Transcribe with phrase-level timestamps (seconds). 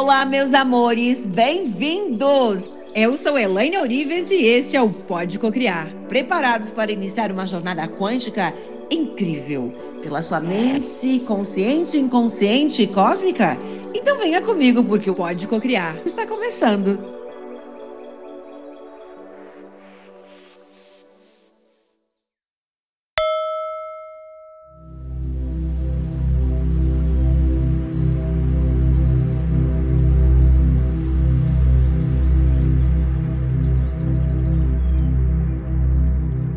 [0.00, 2.70] Olá, meus amores, bem-vindos!
[2.94, 5.92] Eu sou Elaine Orives e este é o Pode Cocriar.
[6.08, 8.54] Preparados para iniciar uma jornada quântica
[8.92, 13.58] incrível pela sua mente consciente, inconsciente e cósmica?
[13.92, 17.17] Então venha comigo porque o Pode Cocriar está começando.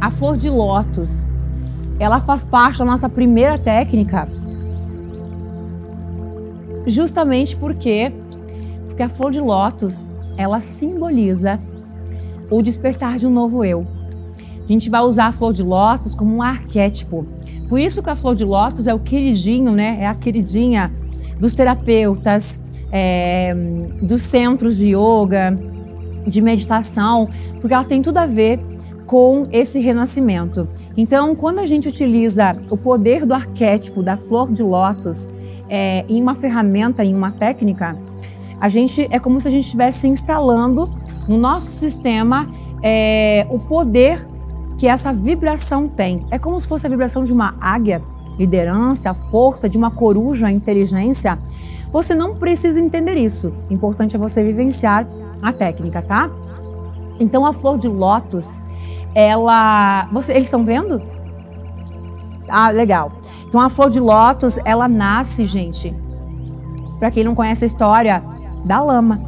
[0.09, 1.29] Flor de lótus.
[1.99, 4.27] Ela faz parte da nossa primeira técnica.
[6.87, 8.11] Justamente porque
[8.87, 11.59] porque a flor de lótus, ela simboliza
[12.49, 13.87] o despertar de um novo eu.
[14.63, 17.25] A gente vai usar a flor de lótus como um arquétipo.
[17.69, 19.97] Por isso que a flor de lótus é o queridinho, né?
[20.01, 20.91] É a queridinha
[21.39, 22.59] dos terapeutas,
[22.91, 23.55] é,
[24.01, 25.55] dos centros de yoga,
[26.27, 28.59] de meditação, porque ela tem tudo a ver
[29.11, 30.69] com esse renascimento.
[30.95, 35.27] Então, quando a gente utiliza o poder do arquétipo da flor de lótus
[35.67, 37.97] é, em uma ferramenta, em uma técnica,
[38.57, 40.89] a gente é como se a gente estivesse instalando
[41.27, 42.49] no nosso sistema
[42.81, 44.25] é, o poder
[44.77, 46.25] que essa vibração tem.
[46.31, 48.01] É como se fosse a vibração de uma águia,
[48.39, 51.37] liderança, força, de uma coruja, inteligência.
[51.91, 53.51] Você não precisa entender isso.
[53.69, 55.05] O importante é você vivenciar
[55.41, 56.31] a técnica, tá?
[57.19, 58.63] Então a flor de lótus,
[59.13, 60.07] ela.
[60.11, 61.01] Você, eles estão vendo?
[62.49, 63.11] Ah, legal.
[63.47, 65.95] Então a flor de lótus, ela nasce, gente.
[66.99, 68.23] Para quem não conhece a história,
[68.65, 69.19] da lama.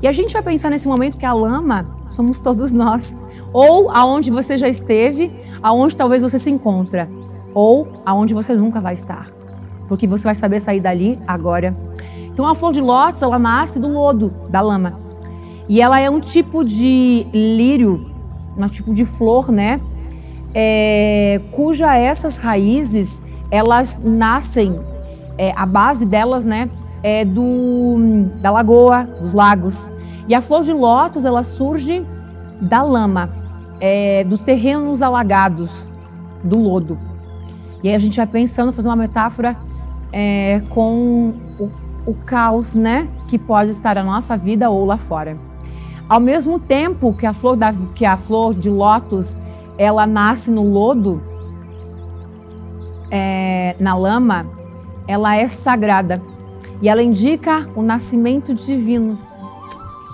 [0.00, 3.18] E a gente vai pensar nesse momento que a lama somos todos nós.
[3.52, 5.32] Ou aonde você já esteve,
[5.62, 7.08] aonde talvez você se encontra,
[7.54, 9.30] ou aonde você nunca vai estar.
[9.88, 11.76] Porque você vai saber sair dali agora.
[12.32, 14.98] Então a flor de lótus, ela nasce do lodo, da lama.
[15.68, 18.11] E ela é um tipo de lírio
[18.56, 19.80] um tipo de flor, né?
[20.54, 24.78] É, cuja essas raízes elas nascem,
[25.36, 26.70] é, a base delas, né,
[27.02, 29.86] é do da lagoa, dos lagos.
[30.26, 32.06] E a flor de lótus ela surge
[32.62, 33.28] da lama,
[33.78, 35.90] é, dos terrenos alagados,
[36.42, 36.98] do lodo.
[37.82, 39.56] E aí a gente vai pensando, fazer uma metáfora
[40.12, 41.70] é, com o,
[42.06, 45.36] o caos, né, que pode estar na nossa vida ou lá fora.
[46.08, 49.38] Ao mesmo tempo que a flor, da, que a flor de lótus
[49.78, 51.22] ela nasce no lodo,
[53.10, 54.46] é, na lama,
[55.06, 56.20] ela é sagrada
[56.80, 59.18] e ela indica o nascimento divino.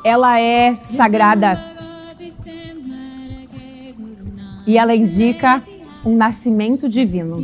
[0.05, 1.59] Ela é sagrada
[4.67, 5.63] e ela indica
[6.05, 7.41] um nascimento divino.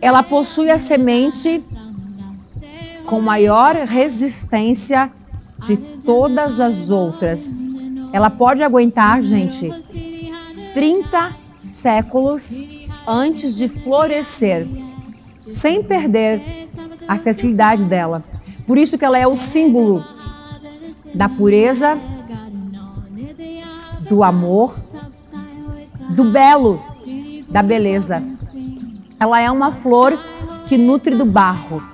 [0.00, 1.60] Ela possui a semente
[3.06, 5.10] com maior resistência
[5.58, 7.58] de todas as outras.
[8.12, 9.70] Ela pode aguentar, gente,
[10.72, 12.58] 30 séculos
[13.06, 14.66] antes de florescer,
[15.40, 16.66] sem perder
[17.06, 18.22] a fertilidade dela.
[18.66, 20.04] Por isso que ela é o símbolo
[21.14, 21.98] da pureza,
[24.08, 24.74] do amor,
[26.10, 26.82] do belo,
[27.48, 28.22] da beleza.
[29.18, 30.18] Ela é uma flor
[30.66, 31.93] que nutre do barro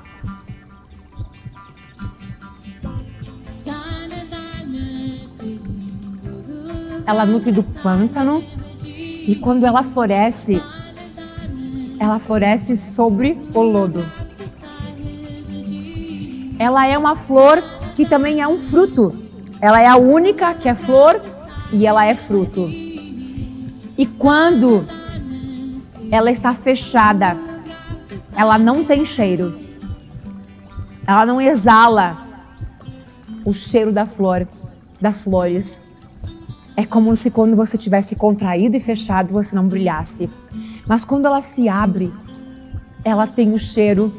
[7.11, 8.43] ela nutre do pântano
[8.85, 10.63] e quando ela floresce,
[11.99, 14.05] ela floresce sobre o lodo.
[16.57, 17.63] Ela é uma flor
[17.97, 19.15] que também é um fruto.
[19.61, 21.21] Ela é a única que é flor
[21.73, 22.69] e ela é fruto.
[22.69, 24.87] E quando
[26.13, 27.37] ela está fechada,
[28.37, 29.59] ela não tem cheiro.
[31.07, 32.19] Ela não exala
[33.45, 34.47] o cheiro da flor,
[35.01, 35.83] das flores.
[36.81, 40.31] É como se quando você tivesse contraído e fechado você não brilhasse.
[40.87, 42.11] Mas quando ela se abre,
[43.05, 44.11] ela tem o cheiro,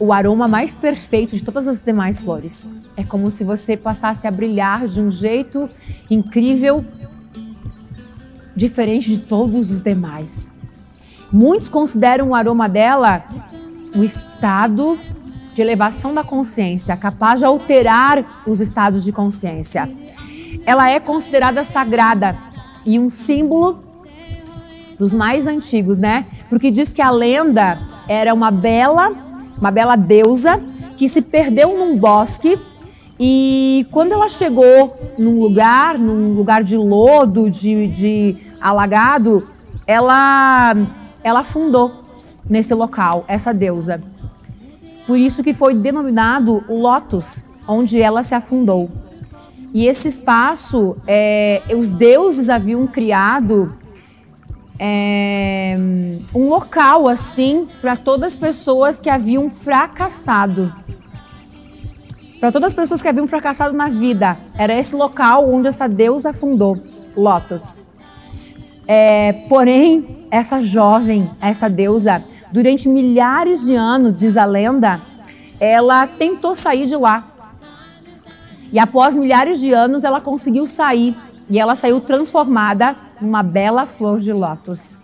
[0.00, 2.68] o aroma mais perfeito de todas as demais flores.
[2.96, 5.70] É como se você passasse a brilhar de um jeito
[6.10, 6.84] incrível,
[8.56, 10.50] diferente de todos os demais.
[11.30, 13.24] Muitos consideram o aroma dela
[13.96, 14.98] o estado
[15.54, 19.88] de elevação da consciência, capaz de alterar os estados de consciência
[20.66, 22.36] ela é considerada sagrada
[22.84, 23.80] e um símbolo
[24.98, 26.26] dos mais antigos, né?
[26.48, 27.78] Porque diz que a lenda
[28.08, 29.10] era uma bela,
[29.58, 30.62] uma bela deusa
[30.96, 32.58] que se perdeu num bosque
[33.18, 39.48] e quando ela chegou num lugar, num lugar de lodo, de, de alagado,
[39.86, 40.74] ela,
[41.22, 42.04] ela afundou
[42.48, 44.02] nesse local, essa deusa.
[45.06, 48.90] Por isso que foi denominado Lotus, onde ela se afundou.
[49.74, 53.76] E esse espaço, é, os deuses haviam criado
[54.78, 55.76] é,
[56.32, 60.72] um local assim para todas as pessoas que haviam fracassado.
[62.38, 64.38] Para todas as pessoas que haviam fracassado na vida.
[64.56, 66.78] Era esse local onde essa deusa fundou,
[67.16, 67.76] Lotus.
[68.86, 72.22] É, porém, essa jovem, essa deusa,
[72.52, 75.00] durante milhares de anos, diz a lenda,
[75.58, 77.33] ela tentou sair de lá.
[78.74, 81.16] E após milhares de anos, ela conseguiu sair.
[81.48, 84.98] E ela saiu transformada numa bela flor de lótus.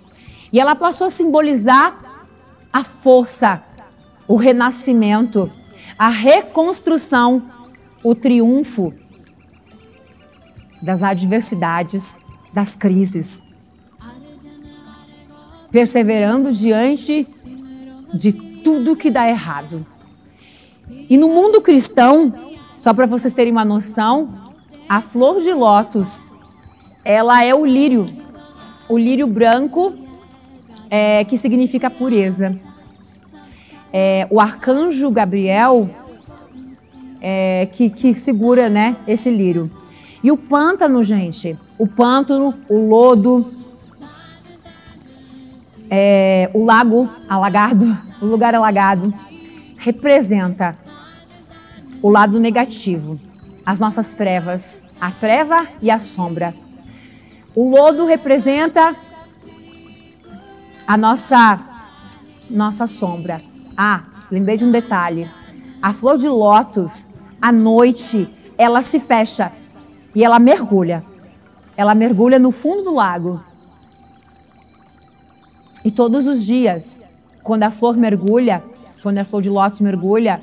[0.52, 2.26] E ela passou a simbolizar
[2.72, 3.62] a força,
[4.26, 5.48] o renascimento,
[5.96, 7.44] a reconstrução,
[8.02, 8.92] o triunfo
[10.82, 12.18] das adversidades,
[12.52, 13.44] das crises.
[15.70, 17.24] Perseverando diante
[18.12, 18.32] de
[18.64, 19.86] tudo que dá errado.
[21.08, 22.49] E no mundo cristão,
[22.80, 24.30] só para vocês terem uma noção,
[24.88, 26.24] a flor de lótus,
[27.04, 28.06] ela é o lírio,
[28.88, 29.94] o lírio branco,
[30.88, 32.58] é, que significa pureza.
[33.92, 35.90] É, o arcanjo Gabriel
[37.20, 39.70] é, que, que segura né, esse lírio.
[40.24, 43.52] E o pântano, gente, o pântano, o lodo,
[45.90, 47.84] é, o lago alagado,
[48.22, 49.12] o lugar alagado,
[49.76, 50.78] representa
[52.02, 53.20] o lado negativo,
[53.64, 56.54] as nossas trevas, a treva e a sombra.
[57.54, 58.94] O lodo representa
[60.86, 61.60] a nossa
[62.48, 63.40] nossa sombra.
[63.76, 65.30] Ah, lembrei de um detalhe.
[65.80, 67.08] A flor de lótus,
[67.40, 69.52] à noite, ela se fecha
[70.14, 71.04] e ela mergulha.
[71.76, 73.42] Ela mergulha no fundo do lago.
[75.84, 77.00] E todos os dias,
[77.42, 78.62] quando a flor mergulha,
[79.02, 80.42] quando a flor de lótus mergulha,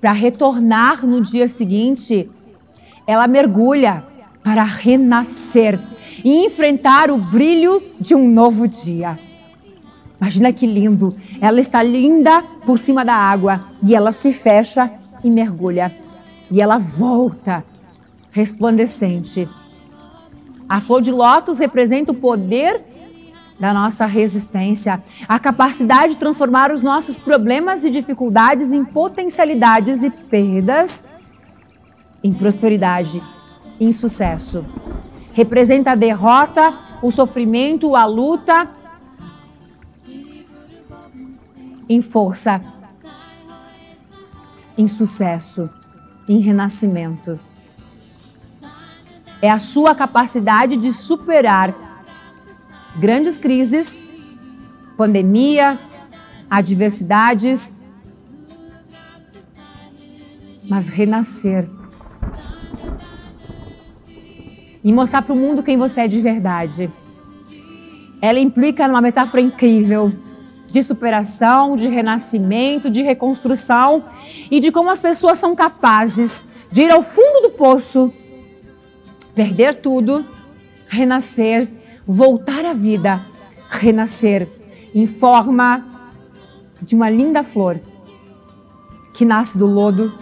[0.00, 2.28] para retornar no dia seguinte,
[3.06, 4.04] ela mergulha
[4.42, 5.78] para renascer
[6.24, 9.18] e enfrentar o brilho de um novo dia.
[10.20, 11.14] Imagina que lindo!
[11.40, 14.90] Ela está linda por cima da água e ela se fecha
[15.24, 15.94] e mergulha.
[16.50, 17.64] E ela volta
[18.30, 19.48] resplandecente.
[20.68, 22.82] A flor de lótus representa o poder
[23.60, 30.10] da nossa resistência, a capacidade de transformar os nossos problemas e dificuldades em potencialidades e
[30.10, 31.04] perdas
[32.24, 33.22] em prosperidade,
[33.78, 34.64] em sucesso.
[35.34, 38.70] Representa a derrota, o sofrimento, a luta
[41.86, 42.64] em força,
[44.76, 45.68] em sucesso,
[46.26, 47.38] em renascimento.
[49.42, 51.89] É a sua capacidade de superar
[52.98, 54.04] grandes crises,
[54.96, 55.78] pandemia,
[56.48, 57.76] adversidades,
[60.68, 61.68] mas renascer
[64.82, 66.90] e mostrar para o mundo quem você é de verdade.
[68.22, 70.12] Ela implica numa metáfora incrível
[70.70, 74.04] de superação, de renascimento, de reconstrução
[74.50, 78.12] e de como as pessoas são capazes de ir ao fundo do poço,
[79.34, 80.24] perder tudo,
[80.86, 81.68] renascer
[82.12, 83.24] voltar à vida,
[83.68, 84.48] renascer
[84.92, 85.86] em forma
[86.82, 87.80] de uma linda flor
[89.14, 90.12] que nasce do lodo,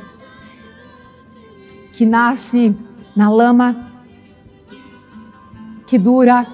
[1.95, 2.77] que nasce
[3.17, 3.91] na lama,
[5.87, 6.47] que dura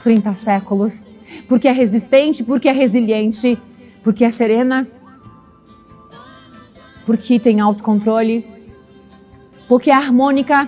[0.00, 1.06] 30 séculos,
[1.46, 3.60] porque é resistente, porque é resiliente,
[4.02, 4.88] porque é serena,
[7.04, 8.46] porque tem autocontrole,
[9.68, 10.66] porque é harmônica,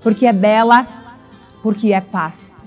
[0.00, 0.86] porque é bela,
[1.64, 2.59] porque é paz.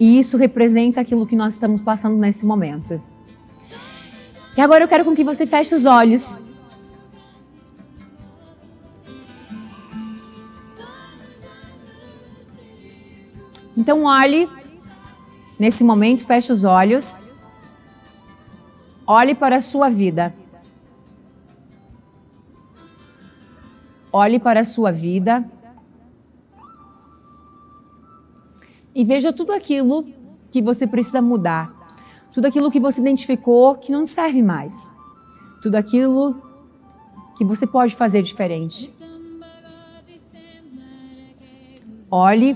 [0.00, 3.00] E isso representa aquilo que nós estamos passando nesse momento.
[4.56, 6.38] E agora eu quero com que você feche os olhos.
[13.76, 14.48] Então olhe
[15.58, 17.20] nesse momento, feche os olhos.
[19.06, 20.34] Olhe para a sua vida.
[24.10, 25.44] Olhe para a sua vida.
[29.00, 30.04] E veja tudo aquilo
[30.50, 31.74] que você precisa mudar,
[32.34, 34.94] tudo aquilo que você identificou que não serve mais,
[35.62, 36.36] tudo aquilo
[37.34, 38.92] que você pode fazer diferente.
[42.10, 42.54] Olhe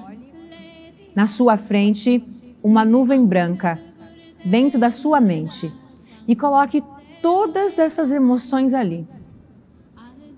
[1.14, 2.22] na sua frente
[2.62, 3.80] uma nuvem branca
[4.44, 5.72] dentro da sua mente
[6.28, 6.82] e coloque
[7.22, 9.08] todas essas emoções ali.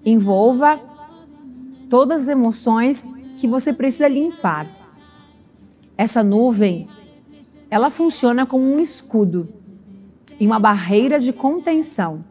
[0.04, 0.78] Envolva
[1.90, 4.75] todas as emoções que você precisa limpar.
[5.96, 6.88] Essa nuvem,
[7.70, 9.48] ela funciona como um escudo
[10.38, 12.22] e uma barreira de contenção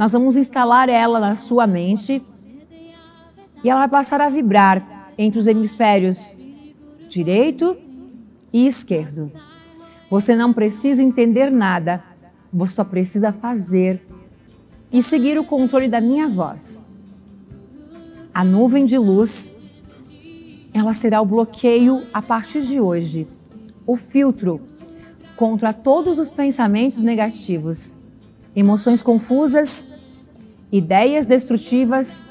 [0.00, 2.22] Nós vamos instalar ela na sua mente
[3.62, 6.34] e ela vai passar a vibrar entre os hemisférios
[7.06, 7.76] direito
[8.50, 9.30] e esquerdo.
[10.08, 12.02] Você não precisa entender nada,
[12.50, 14.00] você só precisa fazer
[14.90, 16.80] e seguir o controle da minha voz.
[18.32, 19.52] A nuvem de luz,
[20.72, 23.26] ela será o bloqueio a partir de hoje,
[23.86, 24.60] o filtro
[25.36, 27.96] contra todos os pensamentos negativos,
[28.54, 29.86] emoções confusas,
[30.70, 32.22] ideias destrutivas.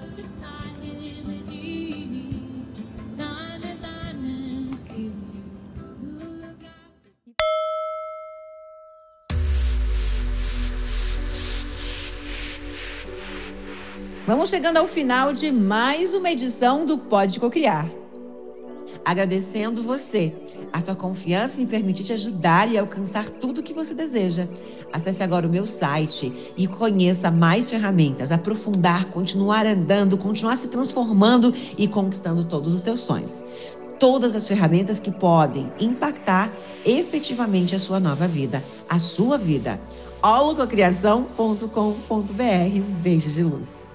[14.25, 17.89] Vamos chegando ao final de mais uma edição do Pode Cocriar.
[19.09, 20.31] Agradecendo você,
[20.71, 24.47] a tua confiança me permitir te ajudar e alcançar tudo o que você deseja.
[24.93, 31.51] Acesse agora o meu site e conheça mais ferramentas, aprofundar, continuar andando, continuar se transformando
[31.75, 33.43] e conquistando todos os teus sonhos.
[33.99, 36.53] Todas as ferramentas que podem impactar
[36.85, 39.81] efetivamente a sua nova vida, a sua vida.
[40.21, 42.81] holococriação.com.br.
[43.01, 43.88] Beijos de luz.